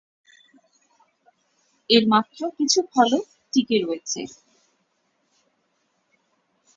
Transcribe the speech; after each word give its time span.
এর 1.89 2.03
মাত্র 2.13 2.39
কিছু 2.57 2.79
ফলক 2.91 3.23
টিকে 3.53 3.77
রয়েছে। 3.79 4.21